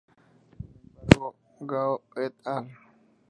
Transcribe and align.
Sin 0.95 1.01
embargo, 1.03 1.35
Gao 1.59 2.01
"et 2.15 2.33
al. 2.45 2.71